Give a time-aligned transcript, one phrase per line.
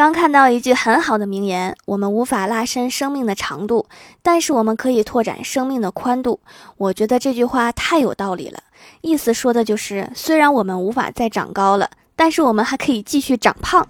[0.00, 3.84] 刚看到一句很好的名言：我们无法拉伸生命的长度，
[4.22, 6.40] 但是我们可以拓展生命的宽度。
[6.78, 8.60] 我觉得这句话太有道理了。
[9.02, 13.86] 意思说的就是，虽然我们无法再长高了，但是我们还可以继续长胖。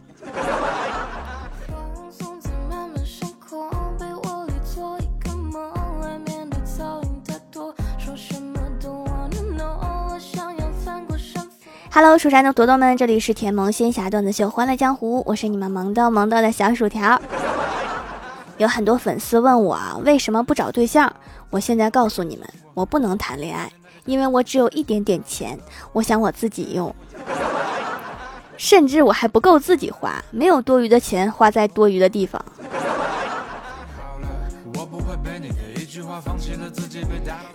[11.93, 17.21] Hello，蜀山的朵朵们，这里是甜萌仙侠段子秀《欢乐江湖》，我是你们萌逗萌逗的小薯条。
[18.59, 21.13] 有很多粉丝问我啊，为什么不找对象？
[21.51, 23.73] 我现在告诉你们，我不能谈恋爱，
[24.05, 25.59] 因为我只有一点点钱，
[25.93, 26.95] 我想我自己用，
[28.57, 32.41] 甚至我还不够自己花，没有多余的钱花在多余的地方。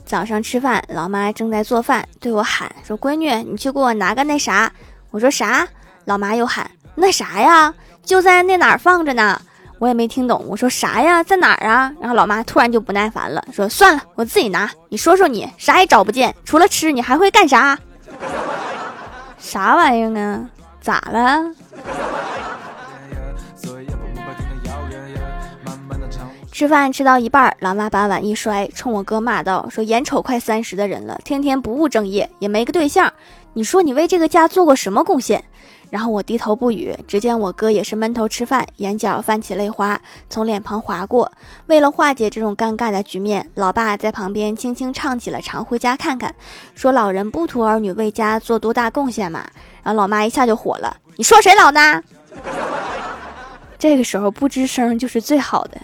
[0.05, 4.71] 早上吃饭，老妈正在做饭，对我喊说：“闺女，你去给我拿个那啥。”
[5.11, 5.67] 我说：“啥？”
[6.05, 7.73] 老妈又喊：“那啥呀？
[8.03, 9.41] 就在那哪儿放着呢。”
[9.77, 10.41] 我也没听懂。
[10.47, 11.21] 我说：“啥呀？
[11.21, 14.71] 在哪儿啊？”然后老妈突然就不耐烦了，说：“算了，我自己拿。
[14.87, 17.77] 你说说你啥也找不见，除了吃，你还会干啥？
[19.37, 20.49] 啥玩意儿啊？
[20.79, 21.43] 咋了？”
[26.55, 33.11] 吃饭吃到一半，老妈把碗一摔，冲我哥骂道：“说眼瞅快三十的人了，天天不务正业，也没个对象，
[33.51, 35.43] 你说你为这个家做过什么贡献？”
[35.91, 36.97] 然后我低头不语。
[37.09, 41.29] 只见我哥也是闷头吃饭，眼角泛起泪花从脸庞划过。
[41.65, 46.29] 为了化解这种尴尬的局面，老爸在旁边轻轻唱起了《常回家看看》，
[46.73, 49.45] 说老人不图儿女为家做多大贡献嘛。
[49.83, 52.01] 然后老妈一下就火了：“你说谁老呢？”
[53.77, 55.77] 这个时候不吱声就是最好的。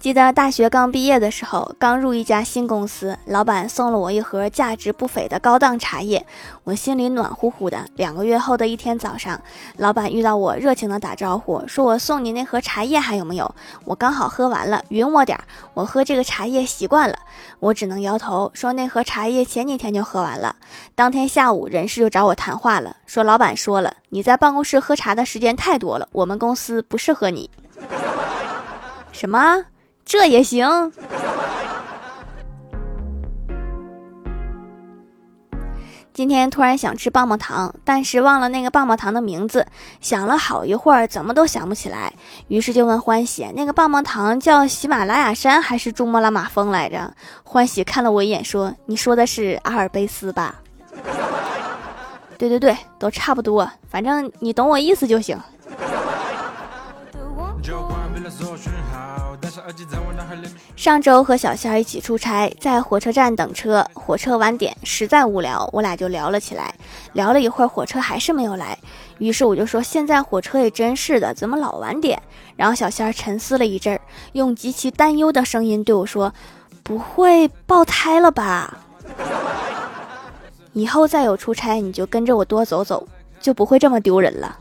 [0.00, 6.26] 记得大学刚毕业的时候，刚入一家新公司，老板送了我一盒价值不菲的高档茶叶，
[6.64, 7.84] 我心里暖乎乎的。
[7.94, 9.40] 两个月后的一天早上，
[9.76, 13.54] 老板遇到我，热情的打招呼，说我送你那盒茶叶还有没有？
[13.84, 15.44] 我刚好喝完了，匀我点儿。
[15.74, 17.16] 我喝这个茶叶习惯了，
[17.60, 20.56] 我只能摇头说那盒茶叶前几天就喝完了。
[20.96, 27.50] 当天下午，人事就找我谈话了，说老板说了，你在办公室喝茶的时间太多了，我们公司不适合你。
[29.12, 29.64] 什么？
[30.04, 30.92] 这也行？
[36.14, 39.64] 今天突然想吃棒棒糖，但是忘了那个棒棒糖的名字，
[40.00, 42.12] 想了好一会儿，怎么都想不起来。
[42.48, 47.14] 于是就问欢喜：“那个棒棒糖叫喜马拉雅山还是珠穆朗玛峰来着？”
[47.44, 50.56] 欢喜看了我一眼，说：“你说的是阿尔卑斯吧？”
[52.36, 55.38] 对对对，都差不多，反正你懂我意思就行。
[60.76, 66.74] 上周和小仙儿一起出差，在火车站等车，火车晚点，实在无聊，我俩就聊了起来。
[67.14, 68.78] 聊了一会儿，火车还是没有来，
[69.18, 72.20] 于是我就说：“现在火车也真是的，怎么老晚点？”
[72.56, 74.00] 然后小仙儿沉思了一阵儿，
[74.32, 76.32] 用极其担忧的声音对我说
[76.84, 78.78] ：“不会爆胎了吧？
[80.74, 83.06] 以后再有出差，你就跟着我多走走，
[83.40, 84.58] 就不会这么丢人了。”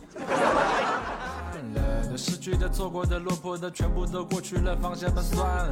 [2.67, 5.71] 的、错过的、落魄的，全部都过去了，放下吧，算了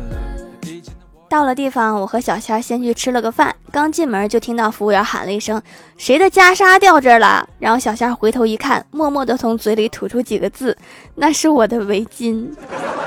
[1.27, 3.53] 到了地方，我和小仙先去吃了个饭。
[3.71, 5.61] 刚进门就听到服务员喊了一声
[5.97, 10.77] ：“谁的袈裟掉这儿了？”然后小仙回头一看，默默地从嘴里吐出几个字
[11.15, 12.47] ：“那是我的围巾。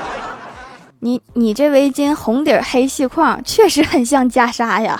[0.99, 4.99] ”你你这围巾红底黑细框，确实很像袈裟呀。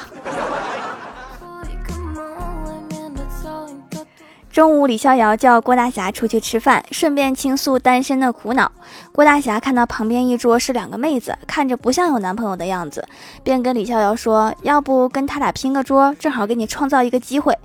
[4.60, 8.70] 中午，李逍遥叫郭大侠出去吃饭，顺便倾诉单身的苦恼。
[9.14, 13.08] 郭大侠看到旁边一桌是两个妹子，看着不像有男朋友的样子，
[13.42, 17.58] 便跟李逍遥说：“要不跟他俩拼个桌，正好给你创造一个机会。”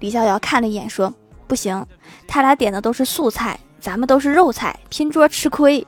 [0.00, 1.12] 李逍遥看了一眼说
[1.46, 1.84] ：“不行，
[2.26, 5.86] 他俩点的都是素菜，咱们都是肉菜，拼桌吃亏。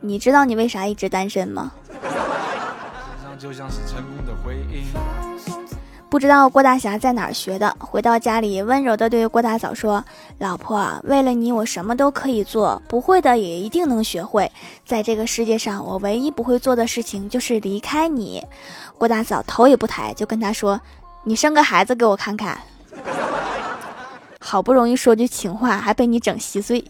[0.00, 1.72] 你知道你为啥一直单身吗？”
[6.10, 10.02] 不知道郭大侠在哪儿学的，回到家里温柔地对郭大嫂说
[10.38, 14.50] ：“老婆，为了你，我什么都可以做，不会的也一定能学会。
[14.86, 18.42] 在这个世界上，我唯一不会做的事情就是离开你。”
[18.96, 20.80] 郭大嫂头也不抬就跟他说
[21.24, 22.58] ：“你生个孩子给我看看。”
[24.40, 26.82] 好不容易说句情话，还被你整稀碎。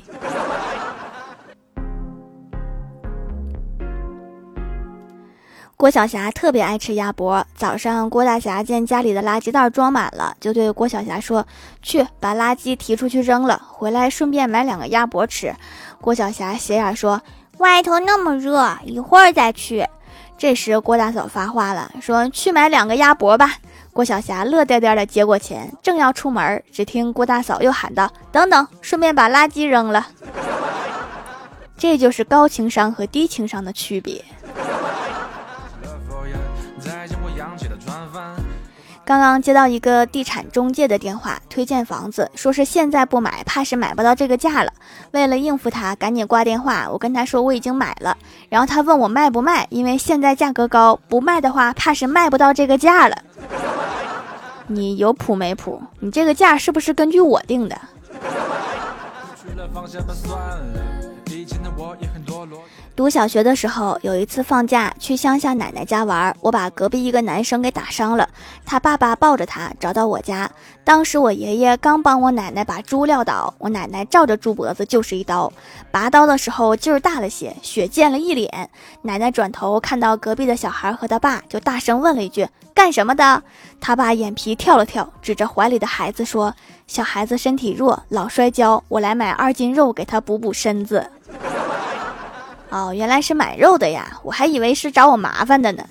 [5.80, 7.46] 郭晓霞特别爱吃鸭脖。
[7.54, 11.46] 早上，郭大侠见家里的垃圾袋装满了，就对郭晓霞说
[11.80, 15.54] ：“去把垃圾提出去扔了，回来顺便买两个鸭脖吃。”
[16.02, 17.22] 郭晓霞斜眼说
[17.58, 19.86] ：“外头那么热，一会儿再去。”
[20.36, 23.52] 这时，郭大嫂发话了，说：“去买两个鸭脖吧。”
[23.94, 30.08] 郭晓霞乐颠颠的接过钱，正要出门，只听郭大嫂又喊道：“等等，顺便把垃圾扔了。
[31.78, 34.24] ”这就是高情商和低情商的区别。
[39.08, 44.70] 刚刚接到一个地产中介的电话，推荐房子，说是现在不买，怕是买不到这个价了。
[45.12, 46.86] 为了应付他，赶紧挂电话。
[46.92, 48.14] 我跟他说我已经买了，
[48.50, 53.16] 然后他问我卖不卖，因为现在价格高，不卖的话怕是卖不到这个价了。
[54.66, 55.80] 你有谱没谱？
[56.00, 57.80] 你这个价是不是根据我定的？
[59.78, 60.82] 放下吧，算了。
[61.30, 62.64] 以前的我也很堕落
[62.96, 68.28] 读小学的时候，有一次放假去乡下奶奶家玩，我把隔壁一个男生给打伤了。
[68.66, 70.50] 他爸爸抱着他找到我家，
[70.82, 75.52] 当时我爷爷刚帮我奶奶把猪撂倒，我奶奶照着猪脖子就是一刀，
[75.92, 78.68] 拔刀的时候劲儿大了些，血溅了一脸。
[79.02, 83.40] 奶奶转头看到隔壁的小孩和他爸，就大声问了一句：“干什么的？”
[83.80, 86.52] 他爸眼皮跳了跳，指着怀里的孩子说
[86.88, 91.10] ：“小孩子身体弱，老摔跤，我来买二斤肉给他补补身子。”
[92.70, 95.82] 哦，原来是买肉的呀，我还以为是找我麻烦的呢。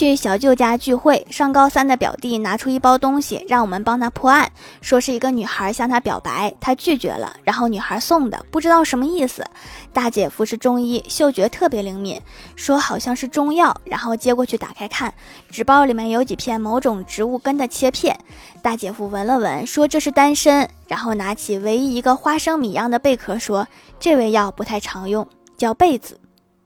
[0.00, 4.50] 去小舅家聚会，上高三的表弟拿出一包东西，让我们帮他破案，
[4.80, 9.44] 说是一个女孩向他表白，他拒绝了，然后女孩送的，不知道什么意思。
[9.92, 12.18] 大姐夫是中医，嗅觉特别灵敏，
[12.56, 15.12] 说好像是中药，然后接过去打开看，
[15.50, 18.18] 纸包里面有几片某种植物根的切片。
[18.62, 23.68] 大姐夫闻了闻，说这是丹参，然后拿起唯一一个花生米一样的贝壳，说
[23.98, 26.18] 这味药不太常用，叫被子，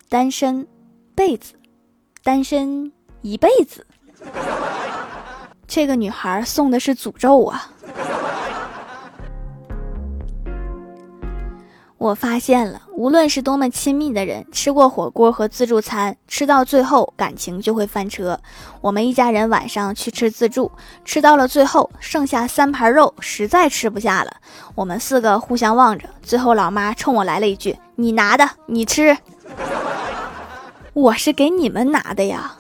[0.08, 0.64] 丹参，
[1.16, 1.54] 被子，
[2.22, 2.94] 丹参。
[3.25, 3.87] 一辈子，
[5.67, 7.71] 这个女孩送的是诅咒啊！
[11.97, 18.38] 我发现了，无论是多么亲密的人，吃过火锅和自助餐，吃到最后感情就会翻车。
[18.82, 20.70] 我们一家人晚上去吃自助，
[21.03, 24.37] 吃到了最后剩下三盘肉，实在吃不下了。
[24.75, 29.17] 我们四个互相望着，最后老妈冲我来了一句：“你拿的，你吃。”
[30.93, 32.56] 我是给你们拿的呀。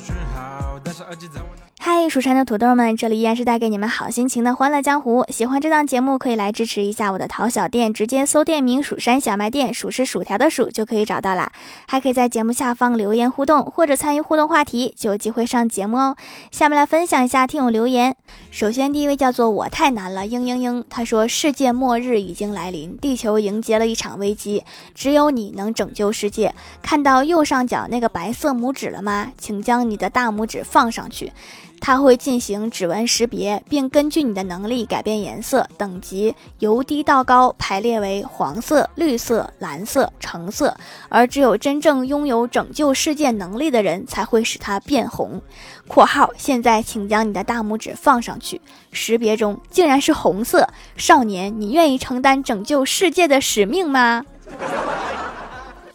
[0.00, 5.24] 讯号戴上耳机在我脑嗨，蜀山的土豆们，这里依然是带给你们好心情的欢乐江湖。
[5.30, 11.50] 喜欢这档节目，可以来支持一下我的淘小店，直接搜店名“蜀山小卖店”，数是薯条的数就可以找到啦。
[11.88, 16.16] 还可以在节目下方留言互动，或者参与互动话题，就有机会上节目哦。
[16.50, 18.14] 下面来分享一下听友留言。
[18.50, 26.54] 首先，第一位叫做我太难了，嘤嘤嘤，他说世界末日已经来临，地球迎接了一场危机，只有你能拯救世界。
[26.82, 29.32] 看到右上角那个白色拇指了吗？
[29.38, 31.32] 请将你的大拇指放上去。
[31.80, 40.76] 它会进行指纹识别，并根据你的能力改变颜色等级，由低到高排列为黄色、绿色、蓝色、橙色。
[41.08, 45.40] 而只有真正拥有拯救世界能力的人才会使它变红。
[45.88, 48.60] （括号现在请将你的大拇指放上去，
[48.92, 50.68] 识别中竟然是红色。
[50.96, 54.24] 少年，你愿意承担拯救世界的使命吗？）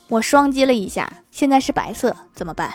[0.10, 2.74] 我双击了一下，现在是白色，怎么办？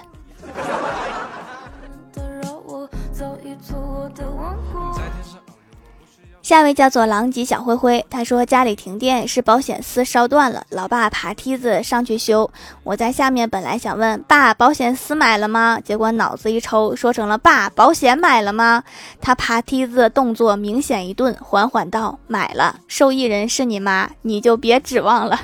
[6.50, 12.50] 下位叫做狼藉小灰灰，他说家里停电是保险丝烧断了，老爸爬梯子上去修。
[12.82, 15.78] 我在下面本来想问爸保险丝买了吗？
[15.78, 18.82] 结果脑子一抽，说成了爸保险买了吗？
[19.20, 25.40] 他爬梯子动作明显一顿，缓缓道买了，受益人是你妈，你就别指望了。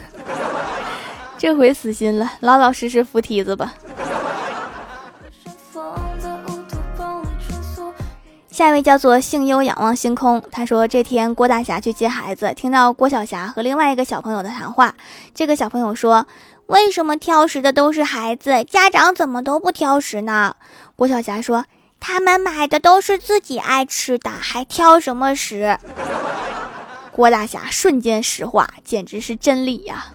[1.39, 3.73] 这回死心了，老老实实扶梯子吧。
[8.57, 14.95] 下一位叫做幸优仰望星空，他说这天郭大侠去接孩子，听到郭晓霞和另外一个小朋友的谈话。
[15.35, 16.27] 这个小朋友说
[16.65, 20.55] ：“为什么挑食的都是孩子，家长怎么都不挑食呢？”
[20.97, 21.67] 郭晓霞说
[22.01, 25.79] ：“他们买的都是自己爱吃的，还挑什么食？”
[27.13, 30.07] 郭大侠瞬间石化，简直是真理呀！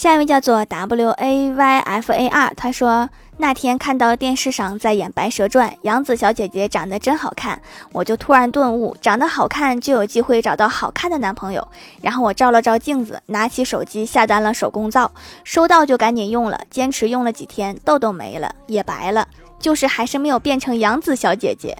[0.00, 7.60] 下一位叫做 W A Y F A R，他说那天看到电视上在演《白蛇传》，杨紫小姐姐长得真好看，
[7.92, 11.68] 我就突然顿悟，长得好看就有机会找到好看的男朋友。
[12.00, 15.12] 然后我照了照镜子，拿起手机下单了手工皂，
[15.44, 19.28] 收到就赶紧用了，坚持用了几天，痘痘没了，也白了，
[19.58, 21.76] 就是还是没有变成杨紫小姐姐。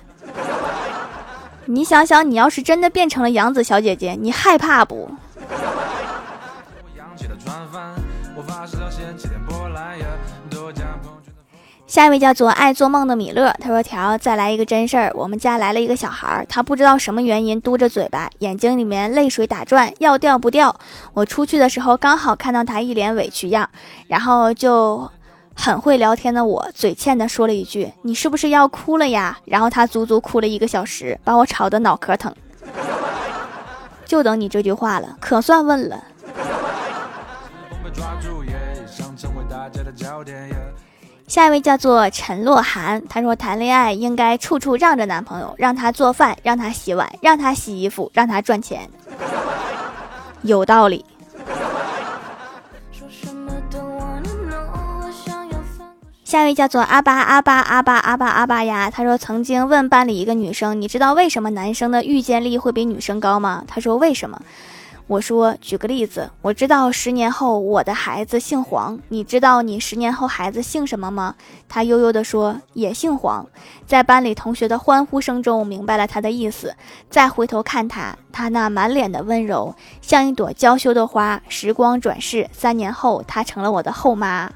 [1.64, 5.10] 你想想，你要是真的变成了杨紫小姐姐，你害怕不？
[11.90, 15.10] 下一位叫做爱做梦的米勒，他说：“条，再来一个真事儿。
[15.12, 20.78] 我们家来了一个小孩儿，他不知道什么原因嘟着嘴巴，眼睛里面泪水打转，要掉不掉。
[21.14, 23.68] 我出去的时候刚好看到他一脸委屈样，
[24.06, 25.10] 然后就
[25.56, 29.36] 很会聊天的我嘴欠的说了一句：你是不是要哭了呀？
[29.46, 32.32] 然后他足足哭了一个小时，把我吵得脑壳疼。
[34.04, 36.04] 就等你这句话了，可算问了。”
[41.30, 48.90] 下一位叫做陈洛涵，他说谈恋爱应该处处让着男朋友，让他做饭，让他洗碗，让他洗衣服，让他赚钱，
[50.42, 51.04] 有道理。
[56.24, 63.62] 下一位叫做阿巴阿巴阿巴阿巴阿巴呀，他说曾经问班里一个女生，你知道为什么男生的预见力会比女生高吗？
[63.68, 64.42] 他说为什么？
[65.10, 71.34] 我说，举个例子，我知道十年后我的孩子姓黄，你知道你十年后孩子姓什么吗？
[71.68, 73.44] 他悠悠地说，也姓黄。
[73.88, 76.76] 在班里同学的欢呼声中，明白了他的意思。
[77.10, 81.42] 再回头看他，他那满脸的温柔，像一朵娇羞的花。
[81.48, 84.48] 时光转世，三年后，他成了我的后妈。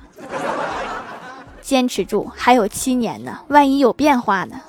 [1.61, 4.61] 坚持住，还有七年呢，万一有变化呢？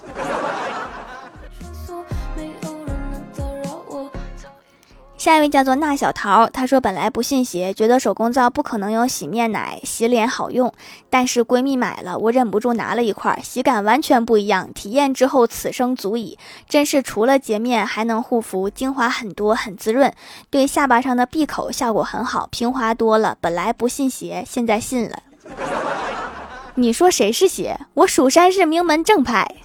[5.25, 10.71] 下一位叫做那小桃，她说本来不信邪，觉得手工皂不可能有洗面奶洗脸好用，
[11.09, 16.37] 但是闺蜜买了，我忍不住拿了一块，洗感完全不一样，体验之后此生足矣，
[16.69, 20.13] 真是除了洁面还能护肤，精华很多，很滋润，
[20.51, 23.35] 对下巴上的闭口效果很好，平滑多了。
[23.41, 25.23] 本来不信邪，现在信了。
[26.75, 27.79] 你说谁是邪？
[27.95, 29.55] 我蜀山是名门正派。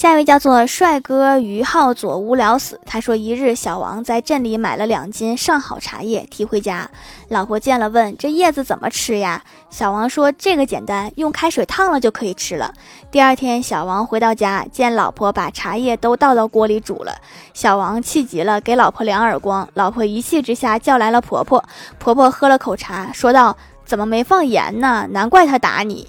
[0.00, 2.80] 下一位叫做帅哥于浩左，无聊死。
[2.86, 6.90] 他说，一日小王在镇里买了两斤上好茶叶提回家，
[7.28, 12.72] 老婆见了问：“这叶子怎么吃呀？”小王说：“这个简单，用开水烫了就可以吃了。”
[13.12, 17.16] 第二天，小王回到家，见老婆把茶叶都倒到锅里煮了，
[17.52, 19.68] 小王气急了，给老婆两耳光。
[19.74, 21.62] 老婆一气之下叫来了婆婆，
[21.98, 23.54] 婆婆喝了口茶，说道
[23.84, 25.06] ：“怎么没放盐呢？
[25.10, 26.08] 难怪他打你。”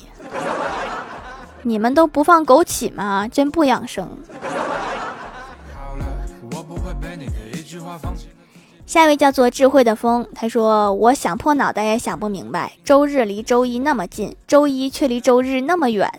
[1.63, 3.27] 你们都不放枸杞吗？
[3.27, 4.17] 真不养生。
[8.85, 16.11] 下一位叫做智慧的风，他说：“我想破脑袋也想不明白，周日离周一那么近，周一却离周日那么远。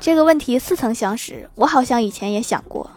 [0.00, 2.90] 这个问题似曾相识，我好像以前也想过。”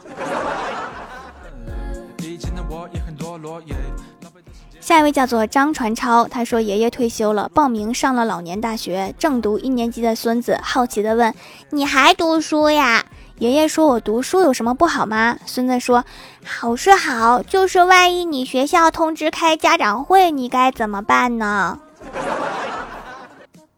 [4.92, 11.34] 下一位叫做张传超，他说爷爷退休了，报名上了老年大学，正读一年级的孙子好奇的问
[11.72, 13.06] ：“你还读书呀？”
[13.40, 16.04] 爷爷说：“我读书有什么不好吗？”孙子说
[16.44, 21.80] ：“好是好，就是万一你学校通知开家长会，你该怎么办呢？”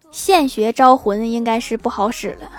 [0.10, 2.50] 现学招魂应该是不好使了。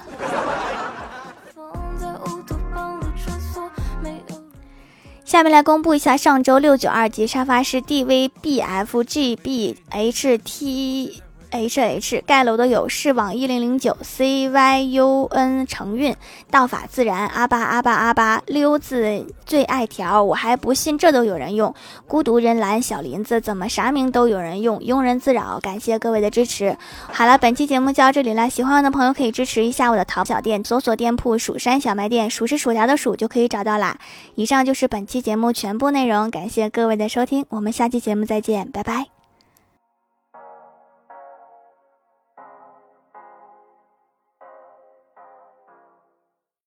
[5.34, 11.23] 下面来公布一下上周六九二级沙发是 D V B F G B H T
[11.54, 16.14] h h 盖楼的有视网一零零九 C Y U N 成运
[16.50, 21.72] 道法自然阿巴阿巴阿巴溜子最爱条我还不信这都有人用
[22.08, 26.76] 孤独人懒小林子怎么啥名都有人用庸人自扰感谢各位的支持
[27.12, 33.96] 好了本期节目就到这里了喜欢我的朋友可以支持一下我的淘小店搜索店铺蜀山小卖店数是薯条的数就可以找到啦
[34.34, 39.13] 以上就是本期节目全部内容感谢各位的收听我们下期节目再见拜拜。